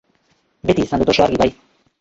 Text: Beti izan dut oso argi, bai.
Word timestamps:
Beti 0.69 0.87
izan 0.87 1.05
dut 1.05 1.13
oso 1.15 1.27
argi, 1.27 1.41
bai. 1.45 1.51